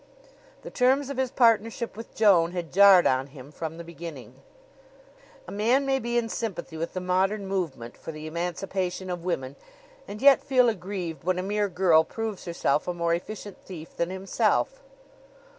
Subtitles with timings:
[0.63, 4.33] The terms of his partnership with Joan had jarred on him from the beginning.
[5.47, 9.55] A man may be in sympathy with the modern movement for the emancipation of woman
[10.07, 14.09] and yet feel aggrieved when a mere girl proves herself a more efficient thief than
[14.09, 14.81] himself.